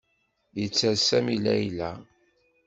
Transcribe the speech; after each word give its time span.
Yetter 0.59 0.95
Sami 1.07 1.37
Layla. 1.45 1.89